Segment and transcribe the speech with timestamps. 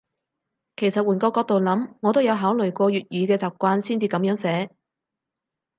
[0.77, 4.71] 其實換個角度諗，我都有考慮過粵語嘅習慣先至噉樣寫